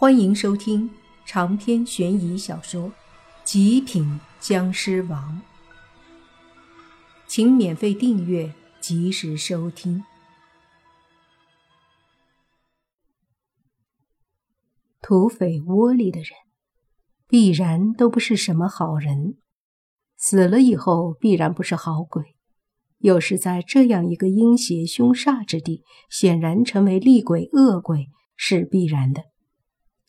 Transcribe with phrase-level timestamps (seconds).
[0.00, 0.88] 欢迎收听
[1.26, 2.84] 长篇悬疑小说
[3.42, 5.42] 《极品僵尸王》，
[7.26, 10.04] 请免费订阅，及时收听。
[15.02, 16.28] 土匪窝里的人，
[17.26, 19.38] 必然都不是什么好人，
[20.16, 22.36] 死了以后必然不是好鬼，
[22.98, 28.06] 又是在这样一个阴邪凶煞之地，显然成为厉鬼恶鬼
[28.36, 29.24] 是必然的。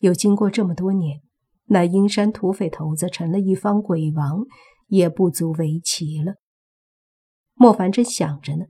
[0.00, 1.20] 又经过这么多年，
[1.66, 4.44] 那阴山土匪头子成了一方鬼王，
[4.88, 6.34] 也不足为奇了。
[7.54, 8.64] 莫凡正想着呢，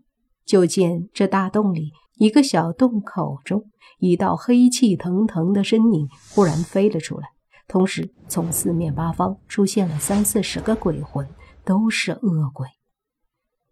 [0.45, 7.29] 就见这大洞里一个小洞口中，一道黑气腾腾的身影忽然飞了出来，
[7.67, 11.29] 同时从四面八方出现了三四十个鬼魂，
[11.65, 12.67] 都是恶鬼。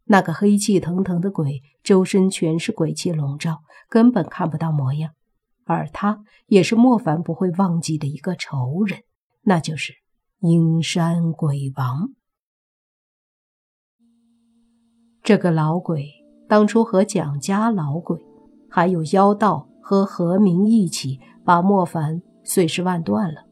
[0.05, 3.59] 那个黑气腾腾的鬼，周身全是鬼气笼罩，
[3.91, 5.11] 根本看不到模样。
[5.69, 9.01] 而他也是莫凡不会忘记的一个仇人，
[9.43, 9.93] 那就是
[10.41, 12.09] 阴山鬼王。
[15.23, 16.07] 这个老鬼
[16.49, 18.19] 当初和蒋家老鬼，
[18.71, 23.43] 还有妖道和何明一起把莫凡碎尸万段了，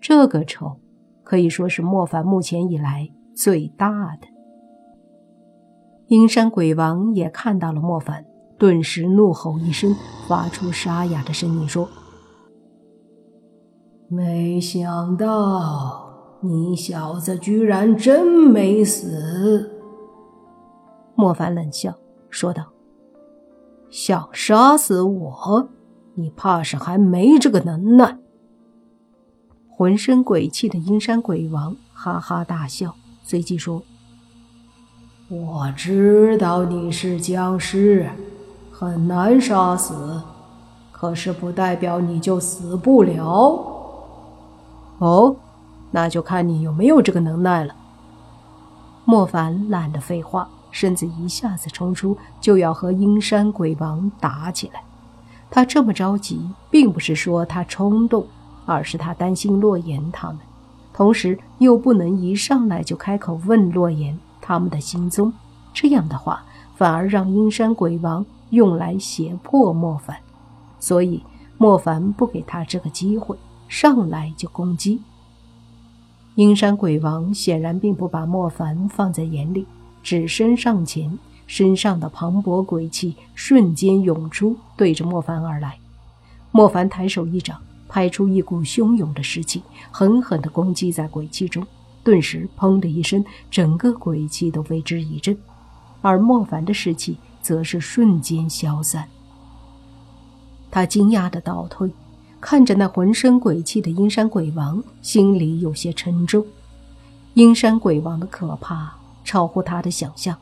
[0.00, 0.80] 这个仇
[1.22, 4.26] 可以说是莫凡目前以来最大的。
[6.08, 8.26] 阴山鬼王也看到了莫凡。
[8.56, 9.94] 顿时怒吼一声，
[10.28, 11.88] 发出沙哑的声音说
[14.08, 19.70] ：“没想到你小子居然真没死。”
[21.16, 21.94] 莫凡冷笑
[22.30, 22.64] 说道
[23.90, 25.68] ：“想杀死我，
[26.14, 28.18] 你怕是还没这个能耐。”
[29.68, 33.82] 浑身鬼气的阴山鬼王哈哈大笑，随即说
[35.28, 38.08] ：“我知道你是僵尸。”
[38.76, 40.20] 很难杀死，
[40.90, 43.22] 可是不代表你就死不了。
[44.98, 45.36] 哦，
[45.92, 47.72] 那就看你有没有这个能耐了。
[49.04, 54.82] 莫凡懒得废话，身子一下子冲出，就要和阴山鬼王打起来。
[55.52, 58.26] 他这么着急，并不是说他冲动，
[58.66, 60.38] 而是他担心洛言他们，
[60.92, 65.32] 同时又不能一上来就开口问洛言他们的行踪，
[65.72, 66.42] 这样的话
[66.74, 68.26] 反而让阴山鬼王。
[68.54, 70.16] 用来胁迫莫凡，
[70.80, 71.22] 所以
[71.58, 73.36] 莫凡不给他这个机会，
[73.68, 75.02] 上来就攻击。
[76.36, 79.66] 阴山鬼王显然并不把莫凡放在眼里，
[80.02, 85.78] 只身上前，身上的磅礴鬼气瞬间涌出，对着莫凡而来。
[86.50, 91.64] 莫凡抬手一掌，拍出一股汹涌的士气，狠狠地攻击在鬼气中，
[92.02, 95.36] 顿时“砰”的一声，整个鬼气都为之一震，
[96.02, 97.16] 而莫凡的士气。
[97.44, 99.06] 则是瞬间消散。
[100.70, 101.90] 他惊讶的倒退，
[102.40, 106.44] 看着那浑身鬼气的阴山鬼王，心里有些沉重。
[107.34, 108.94] 阴山鬼王的可怕
[109.24, 110.34] 超乎他的想象。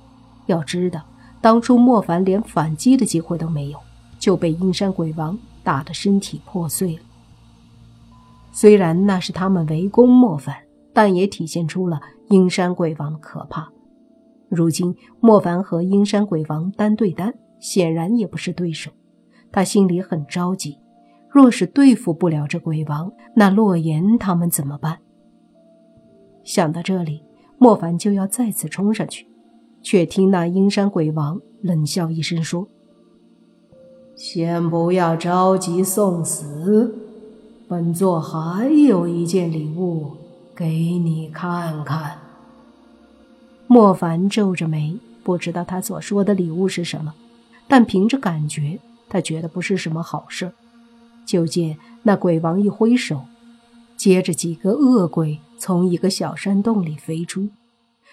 [0.46, 1.02] 要知道，
[1.40, 3.78] 当初莫凡连反击的机会都没有，
[4.20, 7.02] 就被阴山鬼王打得身体破碎了。
[8.52, 10.56] 虽然那是他们围攻莫凡，
[10.92, 13.68] 但也体现出了阴山鬼王的可怕。
[14.54, 18.90] 如今莫凡和阴山鬼王单对单，显然也不是对手。
[19.50, 20.78] 他心里很着急，
[21.30, 24.98] 若是对付不了这鬼王，那洛言他们怎么办？
[26.44, 27.22] 想到这里，
[27.56, 29.26] 莫凡就要再次冲上去，
[29.82, 32.68] 却听那阴山鬼王冷笑一声说
[34.16, 36.94] ：“先不要着急送死，
[37.68, 40.10] 本座还有一件礼物
[40.54, 42.18] 给你看看。”
[43.72, 47.14] 莫凡皱着眉，不知道他所说的礼物是什么，
[47.66, 48.78] 但凭着感觉，
[49.08, 50.52] 他觉得不是什么好事。
[51.24, 53.24] 就见那鬼王一挥手，
[53.96, 57.48] 接着几个恶鬼从一个小山洞里飞出。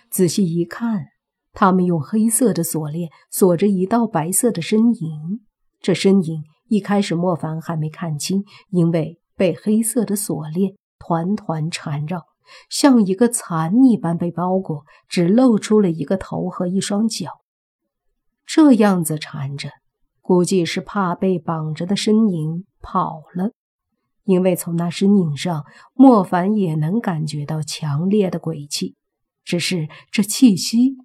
[0.09, 1.08] 仔细一看，
[1.52, 5.42] 他们用黑色的锁链锁着一道白色的身影。
[5.81, 12.29] 这身影一开始莫凡还没看清，因为被黑色的锁链团团缠绕。
[12.69, 17.42] 像一个蚕一般被包裹，只露出了一个头和一双脚。
[18.46, 19.69] 这样子缠着，
[20.22, 23.51] 估计是怕被绑着的身影跑了。
[24.24, 28.95] 因为从那身影上，莫凡也能感觉到强烈的鬼气。
[29.44, 30.98] 只是这气息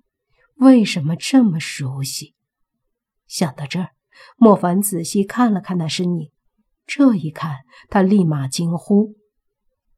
[0.57, 2.35] 为什么这么熟悉？
[3.27, 3.93] 想到这儿，
[4.37, 6.31] 莫凡仔细看了看那身影。
[6.87, 9.15] 这一看，他立马惊呼：“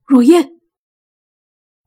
[0.06, 0.52] 若烟！”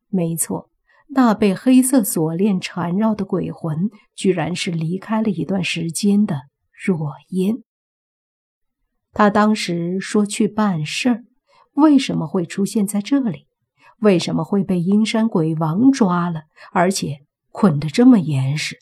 [0.10, 0.70] 没错，
[1.10, 6.42] 那被黑色锁链缠绕的鬼魂，居然是离开了一段时间的
[6.72, 7.64] 若烟。
[9.12, 11.24] 他当时说去办事儿，
[11.74, 13.48] 为什么会出现在这里？
[14.00, 18.78] 为什么会被阴山鬼王抓了，而且捆得这么严实？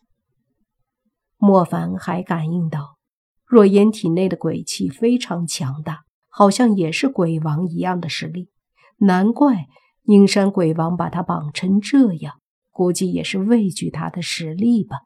[1.37, 2.97] 莫凡还感应到，
[3.45, 8.49] 若烟体内的鬼气非常强大，好像也是鬼王一样的实力。
[8.97, 9.65] 难怪
[10.07, 12.39] 阴山鬼王把他绑成这样，
[12.71, 15.01] 估计也是畏惧他的实力吧。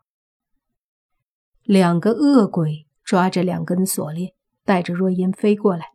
[1.63, 4.33] 两个恶鬼抓着两根锁链，
[4.63, 5.87] 带着若烟飞过来。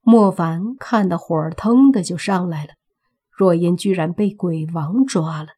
[0.00, 2.72] 莫凡看得火腾的就上来了。
[3.30, 5.48] 若烟居然被鬼王抓了，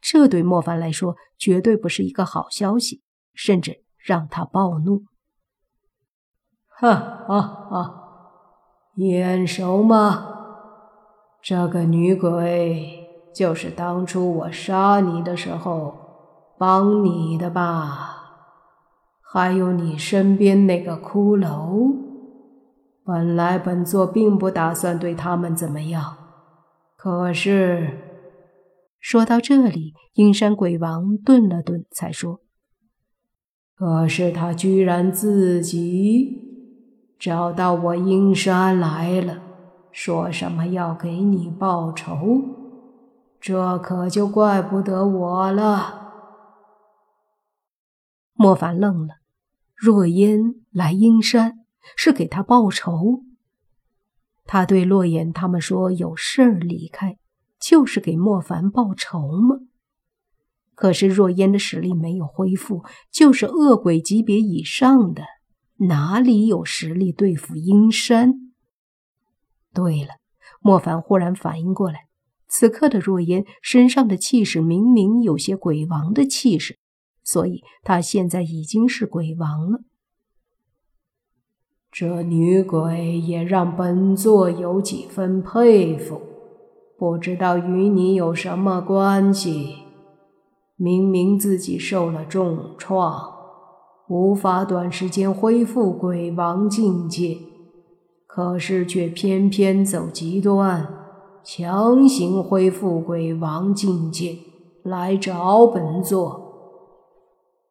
[0.00, 3.02] 这对莫凡来说绝对不是一个好消息，
[3.32, 5.04] 甚至让他暴怒。
[6.68, 6.96] 哈
[7.28, 7.94] 哈哈，
[8.96, 10.33] 眼熟吗？
[11.46, 15.94] 这个女鬼就是当初我杀你的时候
[16.56, 18.12] 帮你的吧？
[19.20, 21.94] 还有你身边那个骷髅，
[23.04, 26.16] 本来本座并不打算对他们怎么样。
[26.96, 27.90] 可是，
[28.98, 32.40] 说到这里，阴山鬼王顿了顿，才说
[33.76, 36.38] ：“可是他居然自己
[37.18, 39.42] 找到我阴山来了，
[39.96, 42.42] 说什么要给你报仇，
[43.40, 46.00] 这可就怪不得我了。”
[48.34, 49.14] 莫凡愣了，
[49.76, 51.60] 若烟来阴山
[51.96, 53.22] 是给他报仇。
[54.44, 57.16] 他对洛言他们说：“有事儿离开，
[57.60, 59.60] 就是给莫凡报仇吗？”
[60.74, 62.82] 可是若烟的实力没有恢复，
[63.12, 65.22] 就是恶鬼级别以上的，
[65.86, 68.43] 哪里有实力对付阴山？
[69.74, 70.10] 对了，
[70.62, 72.06] 莫凡忽然反应过来，
[72.48, 76.78] 此刻的若烟身上的气势明明有些鬼王的气势，
[77.24, 79.80] 所以他现在已经是鬼王了。
[81.90, 86.20] 这女鬼也让本座有几分佩服，
[86.98, 89.76] 不知道与你有什么关系？
[90.76, 93.32] 明明自己受了重创，
[94.08, 97.38] 无法短时间恢复鬼王境界，
[98.34, 100.88] 可是却偏偏走极端，
[101.44, 104.38] 强行恢复鬼王境界
[104.82, 106.42] 来找本座。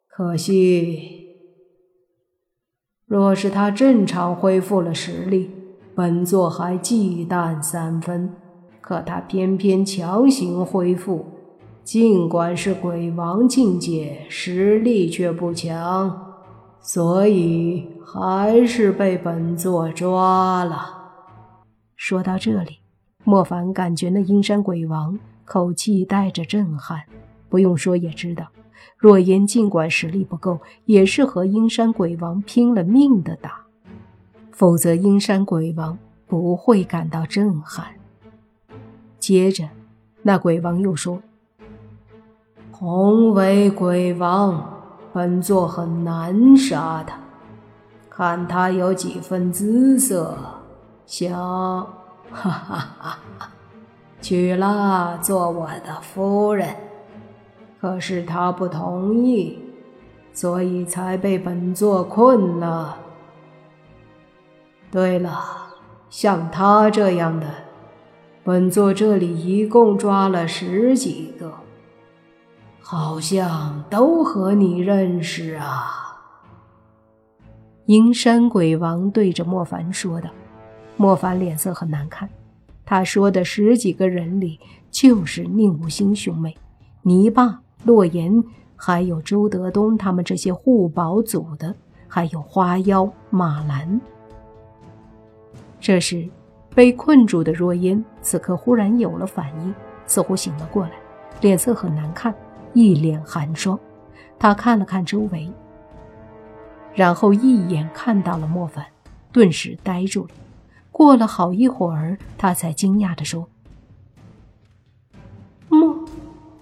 [0.07, 1.19] 可惜。
[3.05, 5.51] 若是他正常恢复了实力，
[5.93, 8.33] 本座还忌惮三分。
[8.79, 11.25] 可他偏偏强行恢复，
[11.83, 16.35] 尽管是鬼王境界，实力却不强，
[16.79, 21.01] 所以还是被本座抓了。
[21.95, 22.79] 说到这里，
[23.23, 27.03] 莫凡感觉那阴山鬼王口气带着震撼，
[27.49, 28.47] 不用说也知道。
[28.97, 33.65] 若烟尽管实力不够，也是和阴山鬼王拼了命的打，
[34.51, 35.97] 否则阴山鬼王
[36.27, 37.85] 不会感到震撼。
[39.19, 39.69] 接着，
[40.21, 41.21] 那鬼王又说
[42.73, 44.81] ：“同为鬼王，
[45.13, 47.17] 本座很难杀他，
[48.15, 50.37] 看他有几分姿色，
[51.05, 51.33] 想，
[52.31, 53.19] 哈哈哈，
[54.21, 56.75] 娶了做我的夫人。”
[57.81, 59.59] 可是他不同意，
[60.31, 62.97] 所以才被本座困了。
[64.91, 65.43] 对了，
[66.09, 67.47] 像他这样的，
[68.43, 71.51] 本座这里一共抓了十几个，
[72.79, 76.02] 好像都和你认识啊。
[77.85, 80.29] 阴山鬼王对着莫凡说道。
[80.95, 82.29] 莫凡脸色很难看，
[82.85, 84.59] 他说的十几个人里，
[84.91, 86.55] 就是宁无心兄妹、
[87.01, 87.59] 泥巴。
[87.83, 88.41] 洛言，
[88.77, 91.75] 还有周德东他们这些护宝组的，
[92.07, 93.99] 还有花妖马兰。
[95.81, 96.25] 这时，
[96.73, 99.75] 被困住的若烟此刻忽然有了反应，
[100.05, 100.91] 似乎醒了过来，
[101.41, 102.33] 脸色很难看，
[102.71, 103.77] 一脸寒霜。
[104.39, 105.51] 他看了看周围，
[106.95, 108.85] 然后一眼看到了莫凡，
[109.31, 110.29] 顿时呆住了。
[110.91, 113.49] 过了好一会儿，他才惊讶地说
[115.69, 116.05] ：“莫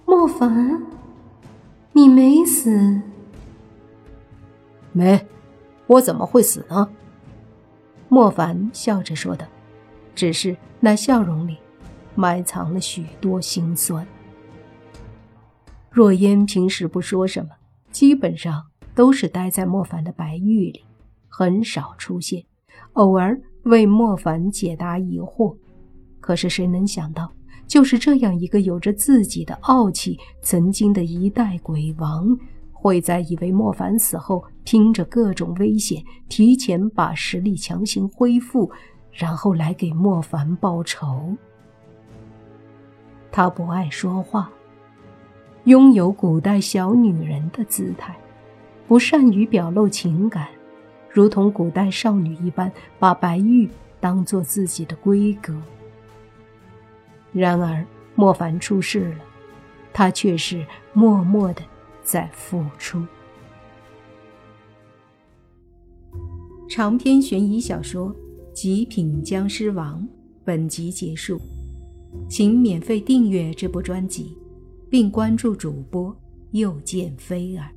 [0.06, 0.82] 莫凡。”
[1.94, 3.02] 你没死？
[4.92, 5.26] 没，
[5.86, 6.88] 我怎么会死呢？
[8.08, 9.46] 莫凡笑着说道，
[10.14, 11.58] 只是那笑容里
[12.14, 14.06] 埋藏了许多心酸。
[15.90, 17.50] 若烟平时不说什么，
[17.90, 20.84] 基本上都是待在莫凡的白玉里，
[21.28, 22.44] 很少出现，
[22.94, 25.56] 偶尔为莫凡解答疑惑。
[26.20, 27.30] 可是谁能想到？
[27.66, 32.36] 就是这样一个有着自己的傲气、曾经的一代鬼王，
[32.70, 38.70] 会在以为莫凡死后，拼着各种危险，提前把实力强行恢复，
[39.10, 41.34] 然后来给莫凡报仇。
[43.30, 44.50] 他不爱说话，
[45.64, 48.14] 拥有古代小女人的姿态，
[48.92, 50.46] 不善于表露情感，
[51.08, 53.66] 如同古代少女一般，把白玉
[53.98, 55.56] 当做自己的闺阁。
[57.32, 57.82] 然而
[58.14, 59.20] 莫凡出事了，
[59.94, 61.62] 他却是默默的
[62.02, 63.02] 在付出。
[66.68, 68.10] 长篇悬疑小说
[68.52, 70.02] 《极品僵尸王》
[70.44, 71.40] 本集结束，
[72.28, 74.36] 请免费订阅这部专辑，
[74.90, 76.14] 并关注主播
[76.50, 77.70] 又见菲儿，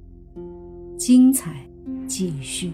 [0.97, 1.67] 精彩
[2.07, 2.71] 继续。